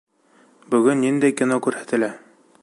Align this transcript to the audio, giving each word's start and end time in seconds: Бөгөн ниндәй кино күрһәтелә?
Бөгөн 0.75 0.99
ниндәй 1.07 1.37
кино 1.43 1.61
күрһәтелә? 1.67 2.11